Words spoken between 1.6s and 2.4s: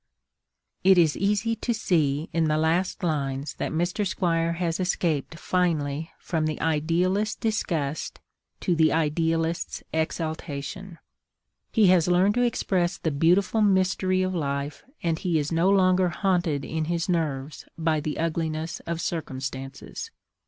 see